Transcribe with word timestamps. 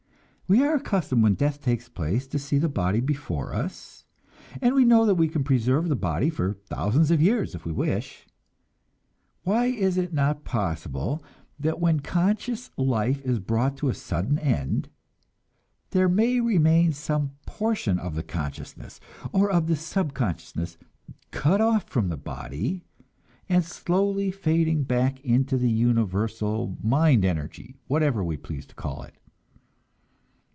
We 0.47 0.61
are 0.65 0.75
accustomed 0.75 1.23
when 1.23 1.35
death 1.35 1.61
takes 1.61 1.87
place 1.87 2.27
to 2.27 2.37
see 2.37 2.57
the 2.57 2.67
body 2.67 2.99
before 2.99 3.55
us, 3.55 4.03
and 4.61 4.75
we 4.75 4.83
know 4.83 5.05
that 5.05 5.15
we 5.15 5.29
can 5.29 5.45
preserve 5.45 5.87
the 5.87 5.95
body 5.95 6.29
for 6.29 6.55
thousands 6.65 7.09
of 7.09 7.21
years 7.21 7.55
if 7.55 7.63
we 7.63 7.71
wish. 7.71 8.27
Why 9.43 9.67
is 9.67 9.97
it 9.97 10.11
not 10.11 10.43
possible 10.43 11.23
that 11.57 11.79
when 11.79 12.01
conscious 12.01 12.69
life 12.75 13.21
is 13.23 13.39
brought 13.39 13.77
to 13.77 13.87
a 13.87 13.93
sudden 13.93 14.37
end, 14.37 14.89
there 15.91 16.09
may 16.09 16.41
remain 16.41 16.91
some 16.91 17.31
portion 17.45 17.97
of 17.97 18.15
the 18.15 18.23
consciousness, 18.23 18.99
or 19.31 19.49
of 19.49 19.67
the 19.67 19.77
subconsciousness, 19.77 20.77
cut 21.31 21.61
off 21.61 21.85
from 21.87 22.09
the 22.09 22.17
body, 22.17 22.83
and 23.47 23.63
slowly 23.63 24.31
fading 24.31 24.83
back 24.83 25.21
into 25.23 25.55
the 25.57 25.71
universal 25.71 26.77
mind 26.83 27.23
energy, 27.23 27.77
whatever 27.87 28.21
we 28.21 28.35
please 28.35 28.65
to 28.65 28.75
call 28.75 29.03
it? 29.03 29.15